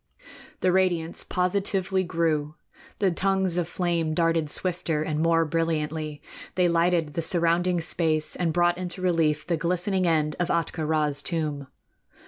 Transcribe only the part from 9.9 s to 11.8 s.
end of Ahtka Rā's tomb.